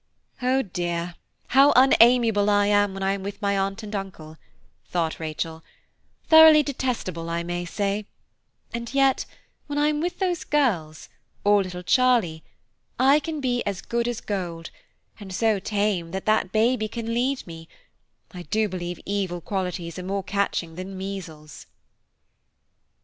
[0.41, 1.13] "Oh dear!
[1.49, 4.37] how unamiable I am when I am with my uncle and aunt,"
[4.85, 5.63] thought Rachel,
[6.25, 8.07] "thoroughly detestable I may say,
[8.73, 9.25] and yet
[9.67, 11.07] when I am with those girls,
[11.43, 12.43] or little Charlie,
[12.97, 14.71] I can be as good as gold,
[15.19, 17.67] and so tame that that baby can lead me;
[18.31, 21.67] I do believe evil qualities are more catching than measles."